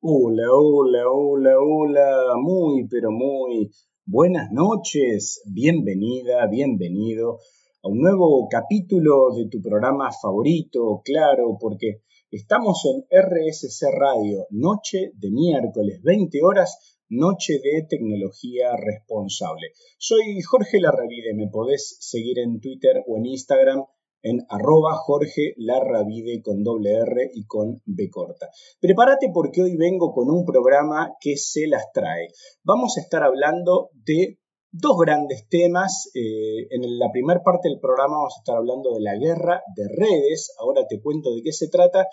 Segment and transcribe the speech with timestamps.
[0.00, 3.68] Hola, hola, hola, hola, muy, pero muy
[4.06, 7.40] buenas noches, bienvenida, bienvenido
[7.82, 15.10] a un nuevo capítulo de tu programa favorito, claro, porque estamos en RSC Radio, noche
[15.16, 19.72] de miércoles, 20 horas, noche de tecnología responsable.
[19.98, 23.82] Soy Jorge Larravide, me podés seguir en Twitter o en Instagram
[24.22, 28.48] en arroba Jorge Larravide con doble R y con B corta.
[28.80, 32.28] Prepárate porque hoy vengo con un programa que se las trae.
[32.64, 34.38] Vamos a estar hablando de
[34.70, 36.10] dos grandes temas.
[36.14, 39.88] Eh, en la primera parte del programa vamos a estar hablando de la guerra de
[39.88, 40.54] redes.
[40.58, 42.06] Ahora te cuento de qué se trata.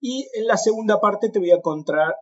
[0.00, 2.16] Y en la segunda parte te voy a contar,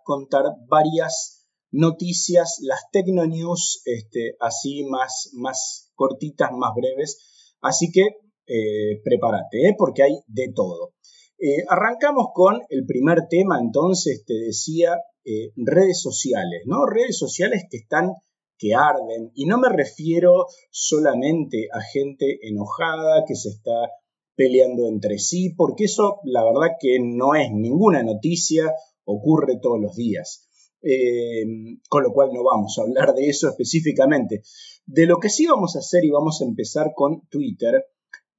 [0.69, 7.57] varias noticias, las Tecno News, este, así más, más cortitas, más breves.
[7.63, 8.09] Así que
[8.53, 9.75] eh, prepárate, ¿eh?
[9.79, 10.95] porque hay de todo.
[11.39, 14.99] Eh, arrancamos con el primer tema, entonces te decía,
[15.55, 16.85] redes sociales, ¿no?
[16.87, 18.15] Redes sociales que están,
[18.59, 23.91] que arden, y no me refiero solamente a gente enojada que se está
[24.35, 29.95] peleando entre sí, porque eso la verdad que no es ninguna noticia, ocurre todos los
[29.95, 30.49] días.
[31.89, 34.43] con lo cual no vamos a hablar de eso específicamente.
[34.87, 37.85] De lo que sí vamos a hacer y vamos a empezar con Twitter,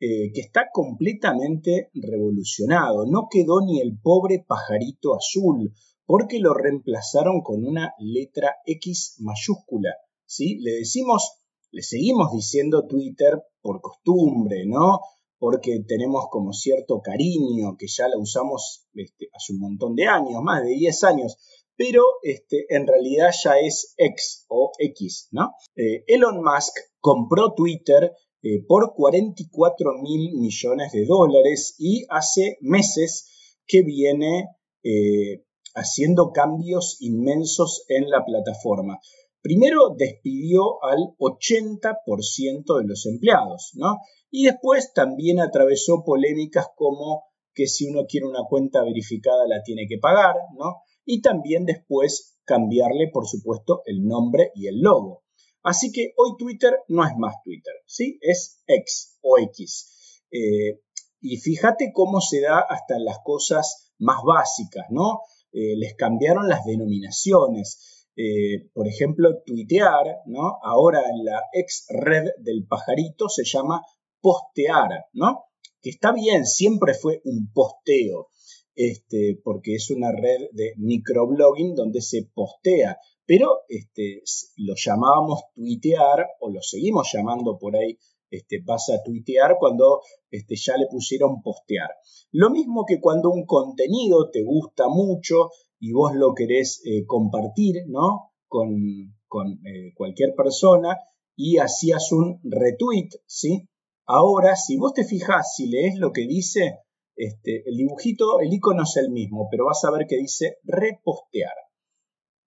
[0.03, 3.05] eh, que está completamente revolucionado.
[3.05, 5.71] No quedó ni el pobre pajarito azul,
[6.07, 9.91] porque lo reemplazaron con una letra X mayúscula.
[10.25, 10.57] ¿sí?
[10.59, 11.33] Le decimos,
[11.69, 15.01] le seguimos diciendo Twitter por costumbre, ¿no?
[15.37, 20.41] Porque tenemos como cierto cariño, que ya la usamos este, hace un montón de años,
[20.41, 21.37] más de 10 años,
[21.75, 25.51] pero este, en realidad ya es X o X, ¿no?
[25.75, 28.11] Eh, Elon Musk compró Twitter
[28.43, 34.47] eh, por 44 mil millones de dólares y hace meses que viene
[34.83, 35.43] eh,
[35.75, 38.99] haciendo cambios inmensos en la plataforma.
[39.41, 43.97] Primero despidió al 80% de los empleados, ¿no?
[44.29, 47.23] Y después también atravesó polémicas como
[47.53, 50.81] que si uno quiere una cuenta verificada la tiene que pagar, ¿no?
[51.05, 55.23] Y también después cambiarle, por supuesto, el nombre y el logo.
[55.63, 58.17] Así que hoy Twitter no es más Twitter, ¿sí?
[58.21, 60.21] Es X o X.
[60.31, 60.81] Eh,
[61.21, 65.21] y fíjate cómo se da hasta las cosas más básicas, ¿no?
[65.51, 68.07] Eh, les cambiaron las denominaciones.
[68.15, 70.57] Eh, por ejemplo, tuitear, ¿no?
[70.63, 73.83] Ahora en la ex red del pajarito se llama
[74.19, 75.45] postear, ¿no?
[75.81, 78.29] Que está bien, siempre fue un posteo,
[78.75, 82.97] este, porque es una red de microblogging donde se postea
[83.31, 84.23] pero este,
[84.57, 87.97] lo llamábamos tuitear o lo seguimos llamando por ahí,
[88.29, 91.91] este, vas a tuitear cuando este, ya le pusieron postear.
[92.33, 97.85] Lo mismo que cuando un contenido te gusta mucho y vos lo querés eh, compartir
[97.87, 98.33] ¿no?
[98.49, 100.97] con, eh, cualquier persona
[101.33, 103.65] y hacías un retweet, ¿sí?
[104.07, 106.79] Ahora, si vos te fijas, si lees lo que dice,
[107.15, 111.55] este, el dibujito, el icono es el mismo, pero vas a ver que dice repostear.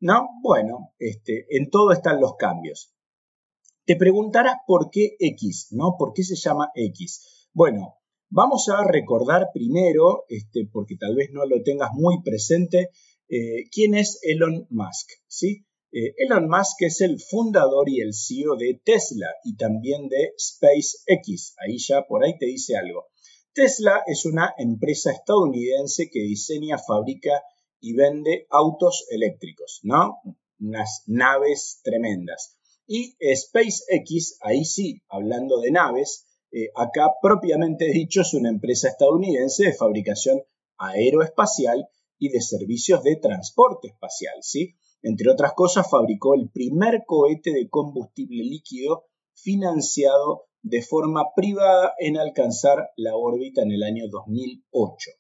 [0.01, 0.29] ¿No?
[0.43, 2.93] Bueno, este, en todo están los cambios.
[3.87, 5.97] Te preguntarás por qué X, ¿no?
[5.99, 7.49] ¿Por qué se llama X?
[7.53, 7.99] Bueno,
[8.31, 12.91] vamos a recordar primero, este, porque tal vez no lo tengas muy presente,
[13.29, 15.65] eh, quién es Elon Musk, ¿sí?
[15.93, 21.55] Eh, Elon Musk es el fundador y el CEO de Tesla y también de SpaceX.
[21.59, 23.07] Ahí ya por ahí te dice algo.
[23.53, 27.41] Tesla es una empresa estadounidense que diseña, fabrica
[27.85, 30.23] y vende autos eléctricos, ¿no?
[30.59, 32.57] Unas naves tremendas.
[32.87, 39.65] Y SpaceX, ahí sí, hablando de naves, eh, acá propiamente dicho es una empresa estadounidense
[39.65, 40.41] de fabricación
[40.79, 41.87] aeroespacial
[42.19, 44.77] y de servicios de transporte espacial, ¿sí?
[45.03, 52.17] Entre otras cosas, fabricó el primer cohete de combustible líquido financiado de forma privada en
[52.17, 55.11] alcanzar la órbita en el año 2008.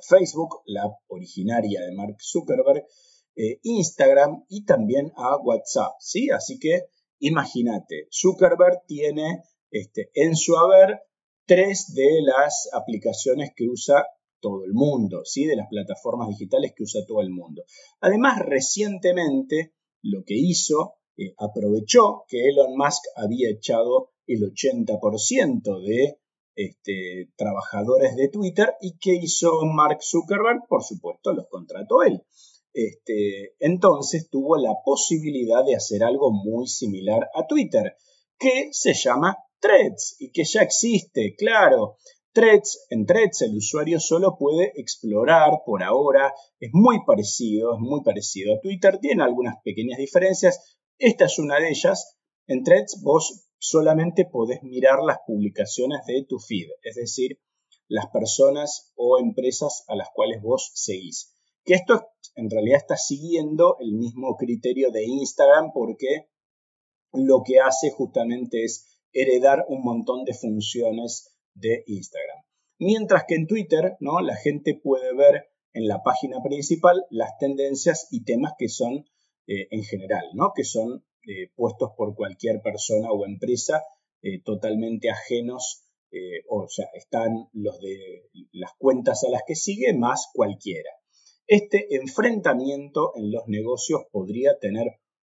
[0.00, 2.84] Facebook, la originaria de Mark Zuckerberg,
[3.36, 6.30] eh, Instagram y también a WhatsApp, ¿sí?
[6.30, 6.82] Así que
[7.18, 11.00] imagínate, Zuckerberg tiene este, en su haber
[11.46, 14.06] tres de las aplicaciones que usa
[14.40, 15.46] todo el mundo, ¿sí?
[15.46, 17.64] De las plataformas digitales que usa todo el mundo.
[18.00, 26.18] Además, recientemente lo que hizo, eh, aprovechó que Elon Musk había echado el 80% de
[26.56, 32.22] este, trabajadores de Twitter y que hizo Mark Zuckerberg, por supuesto, los contrató él.
[32.74, 37.96] Este, entonces tuvo la posibilidad de hacer algo muy similar a Twitter,
[38.36, 41.98] que se llama Threads y que ya existe, claro.
[42.32, 48.02] Threads, en Threads el usuario solo puede explorar por ahora, es muy parecido, es muy
[48.02, 52.16] parecido a Twitter, tiene algunas pequeñas diferencias, esta es una de ellas.
[52.48, 57.38] En Threads vos solamente podés mirar las publicaciones de tu feed, es decir,
[57.86, 61.33] las personas o empresas a las cuales vos seguís.
[61.64, 66.28] Que esto en realidad está siguiendo el mismo criterio de Instagram porque
[67.12, 72.44] lo que hace justamente es heredar un montón de funciones de Instagram.
[72.78, 74.20] Mientras que en Twitter, ¿no?
[74.20, 79.06] La gente puede ver en la página principal las tendencias y temas que son
[79.46, 80.52] eh, en general, ¿no?
[80.54, 83.82] Que son eh, puestos por cualquier persona o empresa
[84.22, 85.82] eh, totalmente ajenos,
[86.48, 90.90] o sea, están los de las cuentas a las que sigue más cualquiera.
[91.46, 94.86] Este enfrentamiento en los negocios podría tener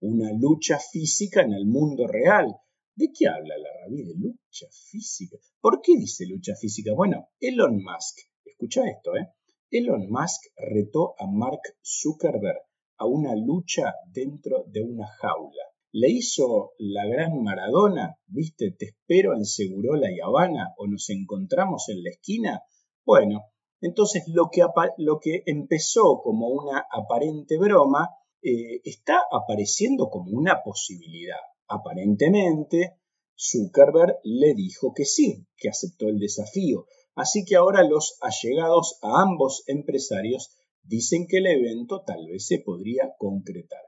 [0.02, 2.56] una lucha física en el mundo real,
[3.00, 4.04] ¿De qué habla la rabí?
[4.04, 5.38] De lucha física.
[5.62, 6.92] ¿Por qué dice lucha física?
[6.94, 9.30] Bueno, Elon Musk, escucha esto, ¿eh?
[9.72, 12.60] Elon Musk retó a Mark Zuckerberg
[12.98, 15.64] a una lucha dentro de una jaula.
[15.94, 21.88] Le hizo la gran Maradona, viste, te espero en Segurola y Habana o nos encontramos
[21.88, 22.64] en la esquina.
[23.06, 23.46] Bueno,
[23.82, 28.10] entonces lo que, empezó como una aparente broma
[28.42, 31.40] eh, está apareciendo como una posibilidad.
[31.68, 32.96] Aparentemente,
[33.38, 36.86] Zuckerberg le dijo que sí, que aceptó el desafío,
[37.16, 42.60] así que ahora los allegados a ambos empresarios dicen que el evento tal vez se
[42.60, 43.82] podría concretar.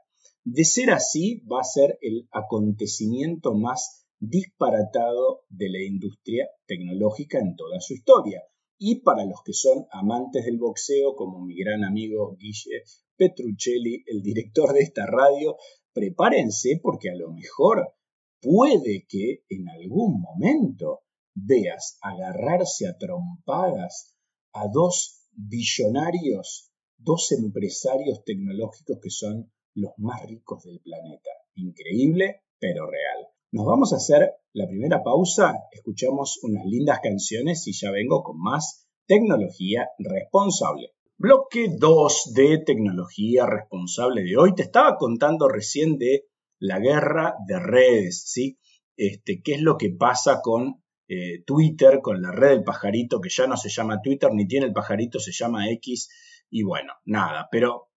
[0.44, 7.56] De ser así, va a ser el acontecimiento más disparatado de la industria tecnológica en
[7.56, 8.42] toda su historia.
[8.83, 12.81] Y para los que son amantes del boxeo, como mi gran amigo Guille
[13.16, 15.56] Petruccelli, el director de esta radio,
[15.94, 17.94] prepárense porque a lo mejor
[18.42, 21.01] puede que en algún momento
[21.36, 24.18] veas agarrarse a trompadas
[24.51, 31.30] a dos billonarios, dos empresarios tecnológicos que son los más ricos del planeta.
[31.54, 33.31] Increíble, pero real.
[33.53, 38.39] Nos vamos a hacer la primera pausa, escuchamos unas lindas canciones y ya vengo con
[38.39, 40.94] más tecnología responsable.
[41.18, 44.56] Bloque 2 de tecnología responsable de hoy.
[44.56, 46.27] Te estaba contando recién de
[46.59, 48.57] la guerra de redes, ¿sí?
[48.95, 53.30] Este, ¿Qué es lo que pasa con eh, Twitter, con la red del pajarito, que
[53.30, 56.07] ya no se llama Twitter ni tiene el pajarito, se llama X?
[56.50, 57.91] Y bueno, nada, pero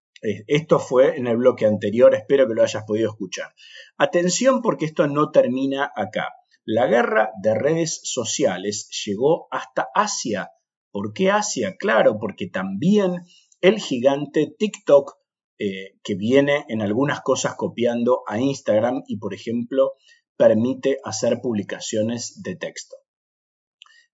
[0.46, 3.54] esto fue en el bloque anterior, espero que lo hayas podido escuchar.
[3.98, 6.32] Atención porque esto no termina acá.
[6.64, 10.50] La guerra de redes sociales llegó hasta Asia
[10.94, 11.74] ¿Por qué Asia?
[11.76, 13.24] Claro, porque también
[13.60, 15.16] el gigante TikTok,
[15.58, 19.94] eh, que viene en algunas cosas copiando a Instagram y, por ejemplo,
[20.36, 22.94] permite hacer publicaciones de texto.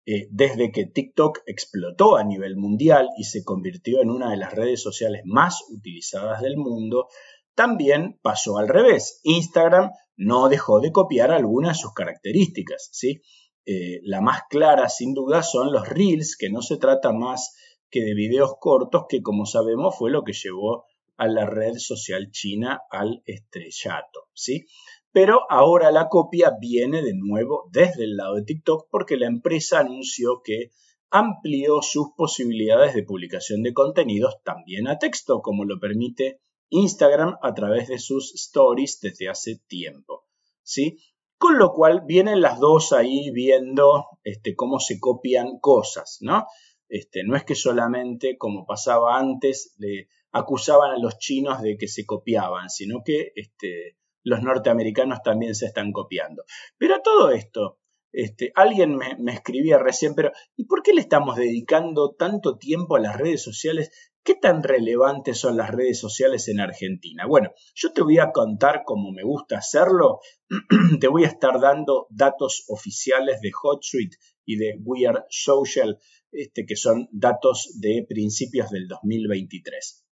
[0.07, 4.53] Eh, desde que TikTok explotó a nivel mundial y se convirtió en una de las
[4.53, 7.09] redes sociales más utilizadas del mundo,
[7.55, 9.21] también pasó al revés.
[9.25, 13.21] Instagram no dejó de copiar algunas de sus características, ¿sí?
[13.67, 17.55] Eh, la más clara, sin duda, son los reels, que no se trata más
[17.91, 20.85] que de videos cortos, que como sabemos fue lo que llevó
[21.17, 24.67] a la red social china al estrellato, ¿sí?
[25.13, 29.81] Pero ahora la copia viene de nuevo desde el lado de TikTok porque la empresa
[29.81, 30.71] anunció que
[31.11, 37.53] amplió sus posibilidades de publicación de contenidos también a texto, como lo permite Instagram a
[37.55, 40.25] través de sus stories desde hace tiempo.
[40.63, 40.99] ¿sí?
[41.37, 46.47] Con lo cual vienen las dos ahí viendo este, cómo se copian cosas, ¿no?
[46.89, 51.89] Este, no es que solamente, como pasaba antes, le acusaban a los chinos de que
[51.89, 56.45] se copiaban, sino que este, los norteamericanos también se están copiando.
[56.79, 57.79] Pero a todo esto,
[58.13, 63.01] este, alguien me, escribía recién, pero ¿y por qué le estamos dedicando tanto tiempo a
[63.01, 67.27] las redes sociales ¿Qué tan relevantes son las redes sociales en Argentina?
[67.27, 70.21] Bueno, yo te voy a contar como me gusta hacerlo.
[71.01, 75.99] te voy a estar dando datos oficiales de HotSuite y de Weird Social,
[76.33, 80.05] este, que son datos de principios del 2023.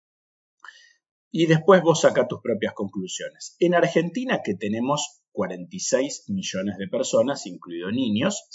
[1.39, 3.55] Y después vos saca tus propias conclusiones.
[3.59, 8.47] En Argentina, que tenemos 46 millones de personas, incluido niños,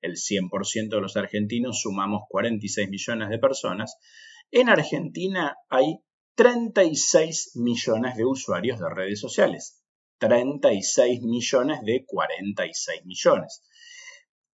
[0.00, 3.96] el 100% de los argentinos sumamos 46 millones de personas,
[4.50, 6.00] en Argentina hay
[6.34, 9.84] 36 millones de usuarios de redes sociales.
[10.18, 13.62] 36 millones de 46 millones.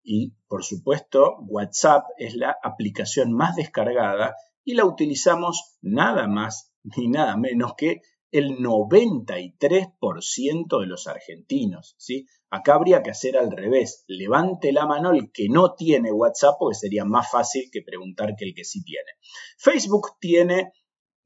[0.03, 4.35] Y, por supuesto, WhatsApp es la aplicación más descargada
[4.65, 8.01] y la utilizamos nada más ni nada menos que
[8.33, 11.97] el 93% de los argentinos.
[11.99, 12.27] ¿sí?
[12.49, 14.05] Acá habría que hacer al revés.
[14.07, 18.45] Levante la mano el que no tiene WhatsApp, porque sería más fácil que preguntar que
[18.45, 19.11] el que sí tiene.
[19.59, 20.73] Facebook tiene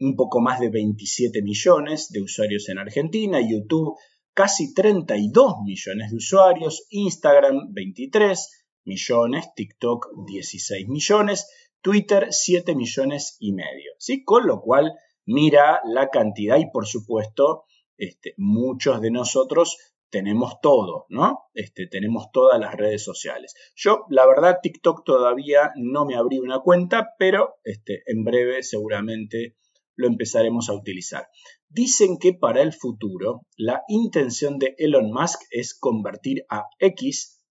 [0.00, 3.96] un poco más de 27 millones de usuarios en Argentina, YouTube
[4.34, 11.48] casi 32 millones de usuarios, Instagram 23 millones, TikTok 16 millones,
[11.80, 13.92] Twitter 7 millones y medio.
[13.98, 14.24] ¿sí?
[14.24, 14.92] Con lo cual
[15.26, 17.64] mira la cantidad y por supuesto
[17.96, 19.76] este, muchos de nosotros
[20.10, 21.40] tenemos todo, ¿no?
[21.54, 23.54] Este, tenemos todas las redes sociales.
[23.74, 29.56] Yo, la verdad, TikTok todavía no me abrí una cuenta, pero este, en breve seguramente
[29.96, 31.26] lo empezaremos a utilizar.
[31.68, 37.44] Dicen que para el futuro la intención de Elon Musk es convertir a X,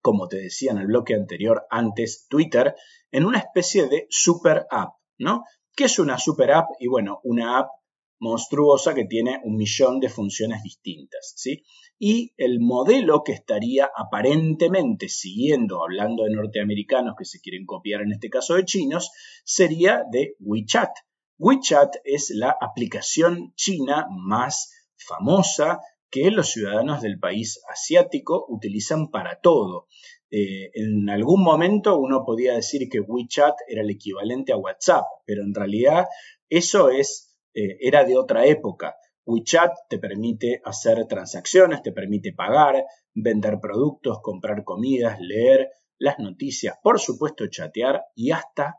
[0.00, 2.74] como te decía en el bloque anterior, antes Twitter,
[3.10, 5.44] en una especie de super app, ¿no?
[5.74, 6.68] ¿Qué es una super app?
[6.78, 7.70] Y bueno, una app
[8.18, 11.64] monstruosa que tiene un millón de funciones distintas, ¿sí?
[11.98, 18.12] Y el modelo que estaría aparentemente siguiendo, hablando de norteamericanos que se quieren copiar en
[18.12, 19.10] este caso de chinos,
[19.44, 20.90] sería de WeChat.
[21.38, 29.40] WeChat es la aplicación china más famosa que los ciudadanos del país asiático utilizan para
[29.40, 29.88] todo.
[30.34, 35.42] Eh, en algún momento uno podía decir que WeChat era el equivalente a WhatsApp, pero
[35.42, 36.06] en realidad
[36.48, 38.94] eso es, eh, era de otra época.
[39.26, 46.76] WeChat te permite hacer transacciones, te permite pagar, vender productos, comprar comidas, leer las noticias,
[46.82, 48.78] por supuesto chatear y hasta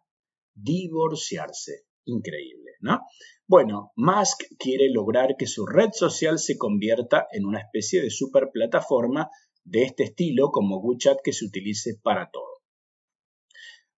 [0.55, 1.83] divorciarse.
[2.05, 3.01] Increíble, ¿no?
[3.48, 8.50] Bueno, Musk quiere lograr que su red social se convierta en una especie de super
[8.51, 9.29] plataforma
[9.63, 12.53] de este estilo como WeChat que se utilice para todo.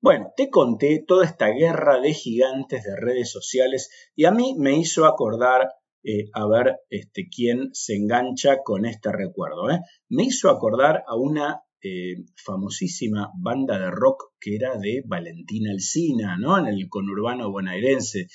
[0.01, 4.77] Bueno, te conté toda esta guerra de gigantes de redes sociales y a mí me
[4.77, 5.67] hizo acordar,
[6.03, 9.71] eh, a ver este, quién se engancha con este recuerdo.
[9.71, 9.79] ¿eh?
[10.09, 16.37] Me hizo acordar a una eh, famosísima banda de rock que era de Valentina Alcina,
[16.37, 16.57] ¿no?
[16.57, 18.27] En el conurbano bonaerense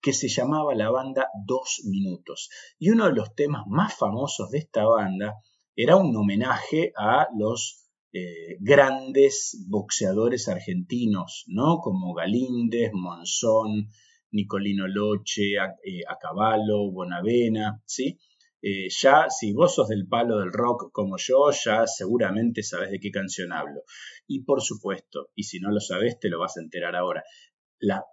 [0.00, 2.50] que se llamaba la banda Dos Minutos.
[2.78, 5.34] Y uno de los temas más famosos de esta banda
[5.76, 11.78] era un homenaje a los eh, grandes boxeadores argentinos, ¿no?
[11.78, 13.88] Como Galíndez, Monzón,
[14.32, 18.18] Nicolino Loche, eh, Acabalo, Bonavena, ¿sí?
[18.62, 23.00] Eh, ya, si vos sos del palo del rock como yo, ya seguramente sabes de
[23.00, 23.82] qué canción hablo.
[24.26, 27.24] Y por supuesto, y si no lo sabes, te lo vas a enterar ahora.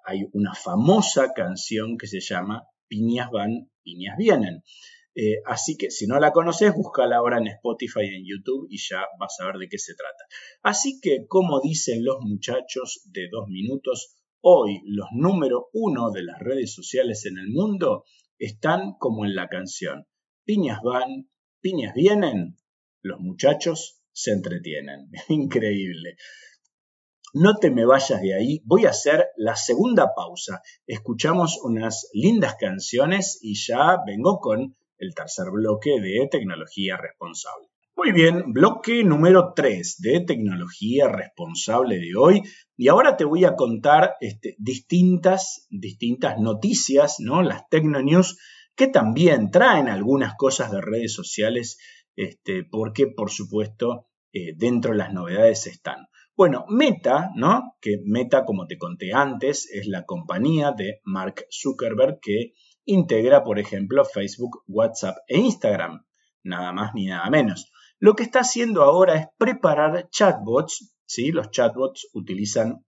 [0.06, 4.64] Hay una famosa canción que se llama Piñas van, piñas vienen.
[5.20, 8.78] Eh, así que si no la conoces, búscala ahora en Spotify y en YouTube y
[8.78, 10.26] ya vas a ver de qué se trata.
[10.62, 16.38] Así que, como dicen los muchachos de dos minutos, hoy los número uno de las
[16.38, 18.04] redes sociales en el mundo
[18.38, 20.06] están como en la canción.
[20.46, 21.32] Piñas van,
[21.62, 22.56] piñas vienen,
[23.02, 25.10] los muchachos se entretienen.
[25.30, 26.18] Increíble.
[27.34, 30.62] No te me vayas de ahí, voy a hacer la segunda pausa.
[30.86, 37.68] Escuchamos unas lindas canciones y ya vengo con el tercer bloque de tecnología responsable.
[37.96, 42.44] Muy bien, bloque número 3 de tecnología responsable de hoy.
[42.76, 47.42] Y ahora te voy a contar este, distintas, distintas noticias, ¿no?
[47.42, 48.38] Las Tecnonews,
[48.76, 51.80] que también traen algunas cosas de redes sociales,
[52.16, 56.06] este, porque por supuesto eh, dentro de las novedades están.
[56.36, 57.78] Bueno, Meta, ¿no?
[57.82, 62.54] Que Meta, como te conté antes, es la compañía de Mark Zuckerberg que
[62.88, 66.06] integra, por ejemplo, Facebook, WhatsApp e Instagram,
[66.44, 67.72] nada más ni nada menos.
[68.00, 71.32] Lo que está haciendo ahora es preparar chatbots, ¿sí?
[71.32, 72.86] Los chatbots utilizan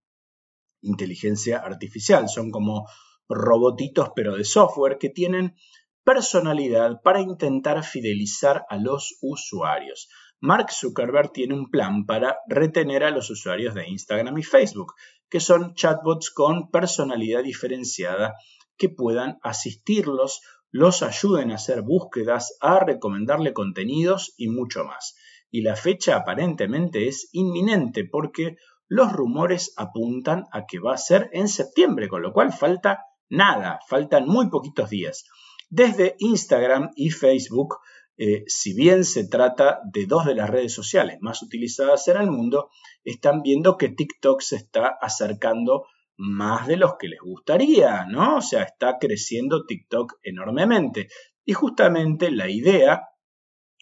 [0.82, 2.88] inteligencia artificial, son como
[3.27, 5.56] robotitos pero de software que tienen
[6.03, 10.10] personalidad para intentar fidelizar a los usuarios.
[10.41, 14.94] Mark Zuckerberg tiene un plan para retener a los usuarios de Instagram y Facebook,
[15.29, 18.36] que son chatbots con personalidad diferenciada
[18.80, 25.16] que puedan asistirlos, los ayuden a hacer búsquedas, a recomendarle contenidos y mucho más.
[25.52, 28.56] Y la fecha aparentemente es inminente porque
[28.88, 33.80] los rumores apuntan a que va a ser en septiembre, con lo cual falta nada,
[33.88, 35.26] faltan muy poquitos días.
[35.70, 37.76] Desde Instagram y Facebook
[38.22, 42.30] eh, si bien se trata de dos de las redes sociales más utilizadas en el
[42.30, 42.70] mundo,
[43.06, 45.86] están viendo que TikTok se está acercando
[46.22, 48.38] más de los que les gustaría, ¿no?
[48.38, 51.08] O sea, está creciendo TikTok enormemente.
[51.46, 53.08] Y justamente la idea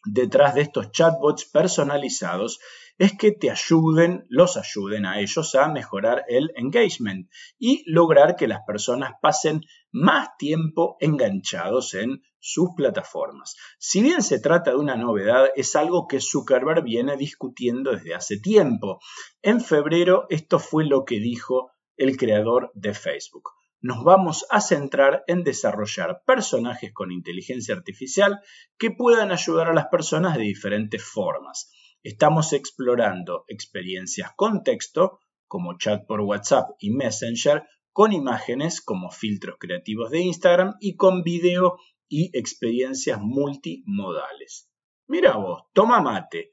[0.06, 2.60] detrás de estos chatbots personalizados
[3.00, 7.27] es que te ayuden, los ayuden a ellos a mejorar el engagement
[7.58, 13.56] y lograr que las personas pasen más tiempo enganchados en sus plataformas.
[13.79, 18.39] Si bien se trata de una novedad, es algo que Zuckerberg viene discutiendo desde hace
[18.39, 19.00] tiempo.
[19.41, 25.24] En febrero esto fue lo que dijo el creador de Facebook nos vamos a centrar
[25.27, 28.42] en desarrollar personajes con inteligencia artificial
[28.77, 31.72] que puedan ayudar a las personas de diferentes formas.
[32.01, 39.58] Estamos explorando experiencias con texto, como chat por WhatsApp y Messenger, con imágenes como filtros
[39.60, 41.77] creativos de Instagram y con video
[42.08, 44.70] y experiencias multimodales.
[45.08, 46.51] Mira vos, toma mate.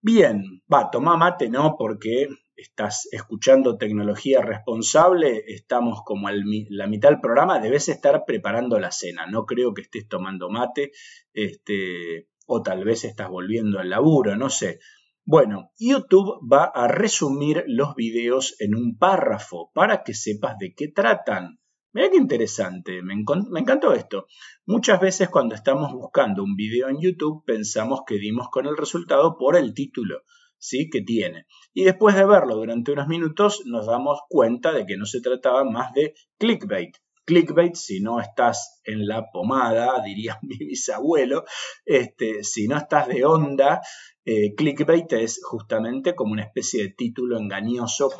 [0.00, 7.20] Bien, va, toma mate no, porque estás escuchando tecnología responsable, estamos como la mitad del
[7.20, 9.26] programa, debes estar preparando la cena.
[9.26, 10.92] No creo que estés tomando mate,
[11.32, 14.78] este, o tal vez estás volviendo al laburo, no sé.
[15.26, 20.88] Bueno, YouTube va a resumir los videos en un párrafo para que sepas de qué
[20.88, 21.58] tratan.
[21.94, 23.14] Mira qué interesante, me,
[23.50, 24.26] me, encantó esto.
[24.66, 29.38] Muchas veces cuando estamos buscando un video en YouTube pensamos que dimos con el resultado
[29.38, 30.22] por el título.
[30.58, 30.88] ¿Sí?
[30.90, 31.46] que tiene.
[31.72, 35.64] Y después de verlo durante unos minutos nos damos cuenta de que no se trataba
[35.64, 36.96] más de clickbait.
[37.26, 41.44] Clickbait, si no estás en la pomada, diría mi bisabuelo,
[41.84, 43.80] este, si no estás de onda,
[44.26, 48.10] eh, clickbait es justamente como una especie de título engañoso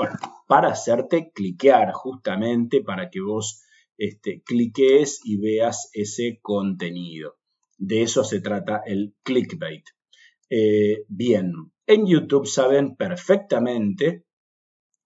[0.46, 3.62] para, hacerte cliquear, justamente para que vos
[3.96, 7.36] este, cliques y veas ese contenido.
[7.78, 9.84] De eso se trata el clickbait.
[10.50, 11.52] Eh, bien,
[11.86, 14.24] en YouTube saben perfectamente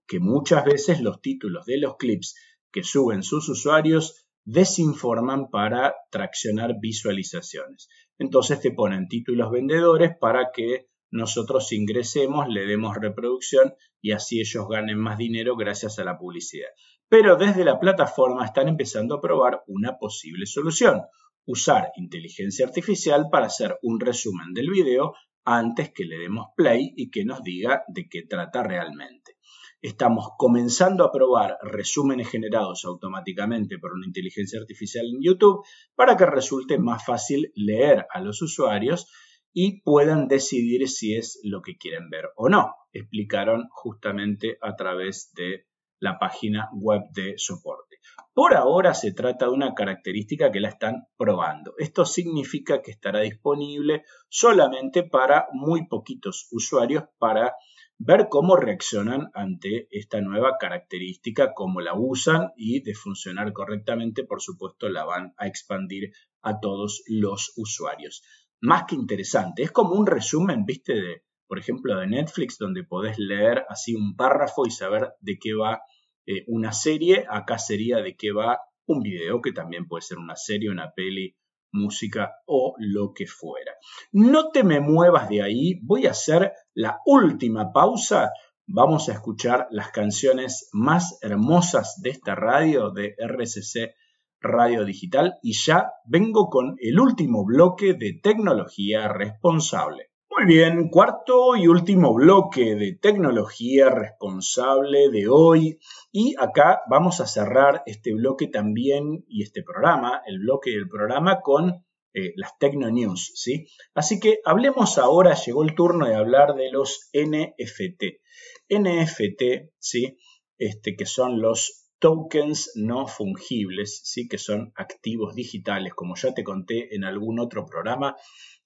[0.07, 2.35] que muchas veces los títulos de los clips
[2.73, 7.89] que suben sus usuarios desinforman para traccionar visualizaciones.
[8.19, 14.67] Entonces te ponen títulos vendedores para que nosotros ingresemos, le demos reproducción y así ellos
[14.69, 16.69] ganen más dinero gracias a la publicidad.
[17.09, 21.03] Pero desde la plataforma están empezando a probar una posible solución,
[21.47, 25.15] usar inteligencia artificial para hacer un resumen del video
[25.51, 29.37] antes que le demos play y que nos diga de qué trata realmente.
[29.81, 36.27] Estamos comenzando a probar resúmenes generados automáticamente por una inteligencia artificial en YouTube para que
[36.27, 39.11] resulte más fácil leer a los usuarios
[39.55, 42.75] y puedan decidir si es lo que quieren ver o no.
[42.93, 45.68] Explicaron justamente a través de
[46.01, 47.97] la página web de soporte.
[48.33, 51.75] Por ahora se trata de una característica que la están probando.
[51.79, 57.55] Esto significa que estará disponible solamente para muy poquitos usuarios para
[57.99, 64.41] ver cómo reaccionan ante esta nueva característica, cómo la usan y de funcionar correctamente, por
[64.41, 68.23] supuesto, la van a expandir a todos los usuarios.
[68.61, 73.19] Más que interesante, es como un resumen, viste, de, por ejemplo, de Netflix, donde podés
[73.19, 75.81] leer así un párrafo y saber de qué va
[76.27, 80.37] eh, una serie, acá sería de qué va un video, que también puede ser una
[80.37, 81.35] serie, una peli,
[81.73, 83.73] música o lo que fuera.
[84.13, 88.33] No te me muevas de ahí, voy a hacer la última pausa.
[88.67, 93.95] Vamos a escuchar las canciones más hermosas de esta radio, de RCC
[94.41, 100.08] Radio Digital, y ya vengo con el último bloque de tecnología responsable.
[100.39, 105.81] Muy bien, cuarto y último bloque de tecnología responsable de hoy.
[106.13, 111.41] Y acá vamos a cerrar este bloque también y este programa, el bloque del programa
[111.41, 113.67] con eh, las Tecno News, ¿sí?
[113.95, 118.21] Así que hablemos ahora, llegó el turno de hablar de los NFT.
[118.69, 120.19] NFT, ¿sí?
[120.57, 124.29] Este, que son los tokens no fungibles, ¿sí?
[124.29, 128.17] que son activos digitales, como ya te conté en algún otro programa,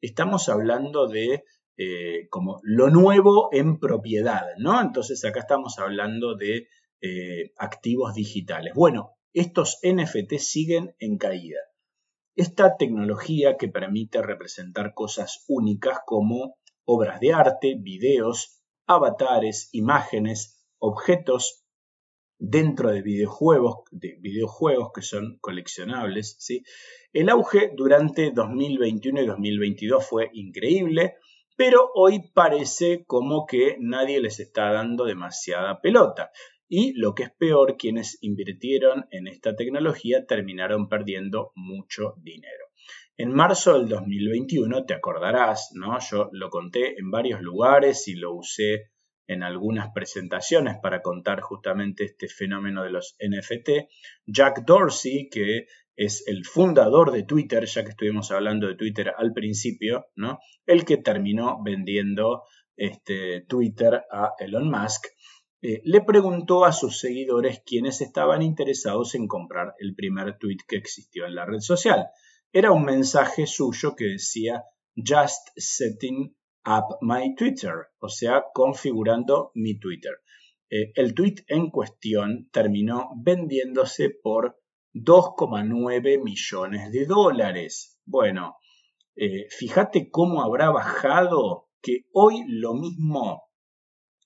[0.03, 1.45] estamos hablando de
[1.77, 4.81] eh, como lo nuevo en propiedad, ¿no?
[4.81, 6.69] Entonces acá estamos hablando de
[7.01, 8.75] eh, activos digitales.
[8.75, 11.59] Bueno, estos NFT siguen en caída.
[12.35, 21.65] Esta tecnología que permite representar cosas únicas como obras de arte, videos, avatares, imágenes, objetos
[22.39, 26.37] dentro de videojuegos, de videojuegos que son coleccionables.
[26.39, 26.65] ¿sí?
[27.13, 31.17] El auge durante 2021 y 2022 fue increíble,
[31.57, 36.31] pero hoy parece como que nadie les está dando demasiada pelota.
[36.69, 42.65] Y lo que es peor, quienes invirtieron en esta tecnología terminaron perdiendo mucho dinero.
[43.19, 45.99] En marzo del 2021, te acordarás, ¿no?
[46.01, 48.91] Yo lo conté en varios lugares y lo usé
[49.27, 53.89] en algunas presentaciones para contar justamente este fenómeno de los NFT.
[54.27, 59.33] Jack Dorsey, que es el fundador de Twitter, ya que estuvimos hablando de Twitter al
[59.33, 60.39] principio, ¿no?
[60.67, 62.43] El que terminó vendiendo
[62.77, 65.07] este, Twitter a Elon Musk,
[65.65, 70.77] eh, le preguntó a sus seguidores quiénes estaban interesados en comprar el primer tweet que
[70.77, 72.09] existió en la red social.
[72.53, 74.65] Era un mensaje suyo que decía
[74.97, 76.35] Just setting
[76.67, 80.13] up my Twitter, o sea, configurando mi Twitter.
[80.69, 84.62] Eh, el tweet en cuestión terminó vendiéndose por
[84.95, 87.99] 2,9 millones de dólares.
[88.05, 88.57] Bueno,
[89.17, 93.43] eh, fíjate cómo habrá bajado que hoy lo mismo,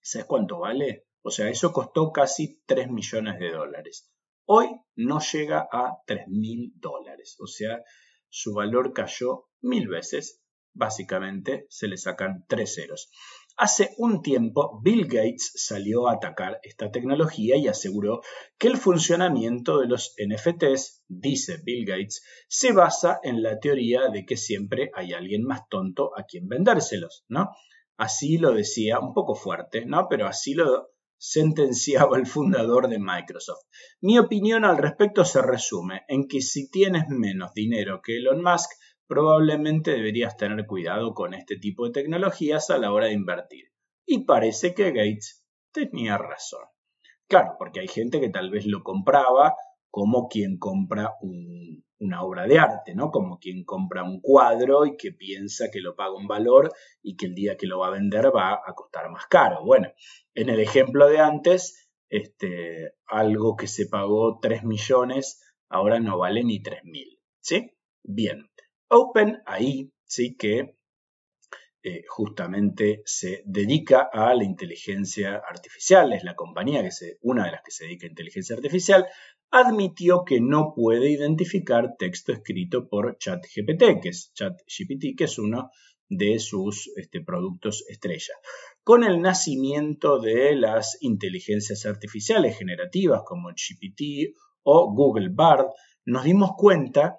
[0.02, 1.06] ¿sabes cuánto vale?
[1.22, 4.12] O sea, eso costó casi 3 millones de dólares.
[4.44, 7.36] Hoy no llega a 3 mil dólares.
[7.40, 7.82] O sea,
[8.28, 10.42] su valor cayó mil veces
[10.76, 13.10] básicamente se le sacan tres ceros.
[13.58, 18.20] Hace un tiempo Bill Gates salió a atacar esta tecnología y aseguró
[18.58, 24.26] que el funcionamiento de los NFTs, dice Bill Gates, se basa en la teoría de
[24.26, 27.48] que siempre hay alguien más tonto a quien vendérselos, ¿no?
[27.96, 30.06] Así lo decía, un poco fuerte, ¿no?
[30.10, 33.64] Pero así lo sentenciaba el fundador de Microsoft.
[34.02, 38.70] Mi opinión al respecto se resume en que si tienes menos dinero que Elon Musk,
[39.06, 43.72] probablemente deberías tener cuidado con este tipo de tecnologías a la hora de invertir.
[44.04, 46.64] Y parece que Gates tenía razón.
[47.28, 49.54] Claro, porque hay gente que tal vez lo compraba
[49.90, 51.14] como quien compra
[51.98, 53.10] una obra de arte, ¿no?
[53.10, 57.26] Como quien compra un cuadro y que piensa que lo paga un valor y que
[57.26, 59.64] el día que lo va a vender va a costar más caro.
[59.64, 59.88] Bueno,
[60.34, 66.44] en el ejemplo de antes, este, algo que se pagó 3 millones ahora no vale
[66.44, 67.72] ni 3 mil, ¿sí?
[68.04, 68.48] Bien,
[68.88, 70.76] OpenAI, sí que
[71.82, 77.52] eh, justamente se dedica a la inteligencia artificial, es la compañía que se, una de
[77.52, 79.06] las que se dedica a inteligencia artificial,
[79.50, 85.70] admitió que no puede identificar texto escrito por ChatGPT, que es ChatGPT, que es uno
[86.08, 88.34] de sus este, productos estrella.
[88.82, 95.66] Con el nacimiento de las inteligencias artificiales generativas como GPT o Google Bard,
[96.04, 97.16] nos dimos cuenta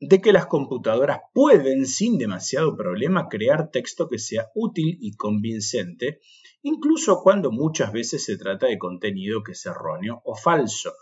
[0.00, 6.20] de que las computadoras pueden sin demasiado problema crear texto que sea útil y convincente,
[6.62, 10.94] incluso cuando muchas veces se trata de contenido que es erróneo o falso.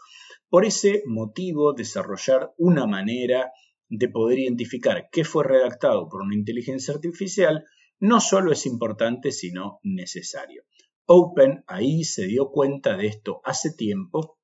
[0.48, 3.52] Por ese motivo, desarrollar una manera
[3.88, 7.64] de poder identificar qué fue redactado por una inteligencia artificial
[8.00, 10.64] no solo es importante, sino necesario.
[11.06, 14.38] OpenAI se dio cuenta de esto hace tiempo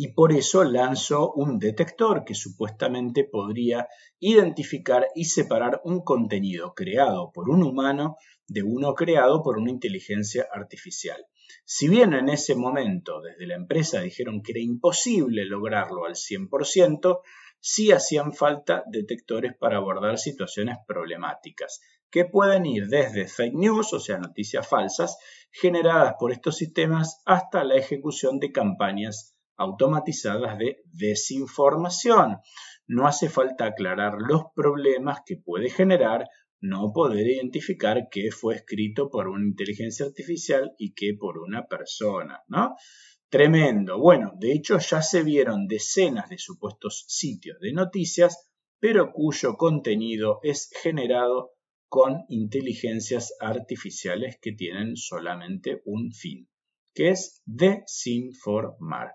[0.00, 3.88] y por eso lanzó un detector que supuestamente podría
[4.20, 10.46] identificar y separar un contenido creado por un humano de uno creado por una inteligencia
[10.52, 11.26] artificial.
[11.64, 17.18] Si bien en ese momento desde la empresa dijeron que era imposible lograrlo al 100%,
[17.58, 23.98] sí hacían falta detectores para abordar situaciones problemáticas, que pueden ir desde fake news, o
[23.98, 25.18] sea, noticias falsas,
[25.50, 32.38] generadas por estos sistemas, hasta la ejecución de campañas automatizadas de desinformación.
[32.86, 36.24] No hace falta aclarar los problemas que puede generar
[36.60, 42.42] no poder identificar qué fue escrito por una inteligencia artificial y qué por una persona,
[42.48, 42.74] ¿no?
[43.28, 43.98] Tremendo.
[43.98, 48.48] Bueno, de hecho ya se vieron decenas de supuestos sitios de noticias,
[48.80, 51.52] pero cuyo contenido es generado
[51.88, 56.48] con inteligencias artificiales que tienen solamente un fin,
[56.94, 59.12] que es desinformar.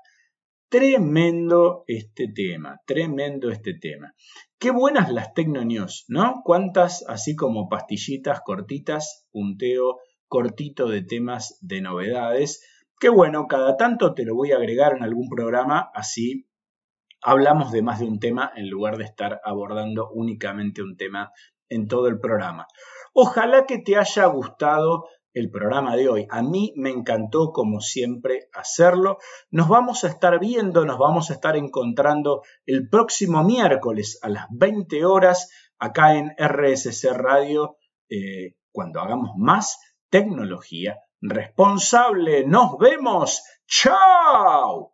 [0.74, 4.16] Tremendo este tema, tremendo este tema.
[4.58, 6.42] Qué buenas las Tecnonews, ¿no?
[6.44, 12.66] Cuántas, así como pastillitas cortitas, punteo cortito de temas de novedades.
[13.00, 16.50] Qué bueno, cada tanto te lo voy a agregar en algún programa, así
[17.22, 21.32] hablamos de más de un tema en lugar de estar abordando únicamente un tema
[21.70, 22.66] en todo el programa.
[23.14, 26.28] Ojalá que te haya gustado el programa de hoy.
[26.30, 29.18] A mí me encantó, como siempre, hacerlo.
[29.52, 34.46] Nos vamos a estar viendo, nos vamos a estar encontrando el próximo miércoles a las
[34.52, 37.78] 20 horas acá en RSC Radio.
[38.10, 42.46] Eh, cuando hagamos más tecnología responsable.
[42.46, 43.42] Nos vemos.
[43.66, 44.92] ¡Chao!